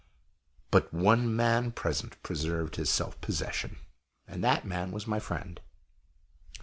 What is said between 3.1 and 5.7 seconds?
possession, and that man was my friend.